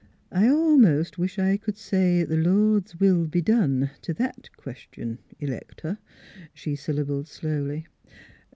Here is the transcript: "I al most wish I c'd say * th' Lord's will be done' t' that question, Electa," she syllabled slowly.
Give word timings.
"I 0.31 0.47
al 0.47 0.79
most 0.79 1.19
wish 1.19 1.37
I 1.37 1.57
c'd 1.57 1.77
say 1.77 2.25
* 2.25 2.25
th' 2.25 2.29
Lord's 2.31 2.99
will 2.99 3.27
be 3.27 3.39
done' 3.39 3.91
t' 4.01 4.13
that 4.13 4.49
question, 4.57 5.19
Electa," 5.39 5.99
she 6.55 6.75
syllabled 6.75 7.27
slowly. 7.27 7.85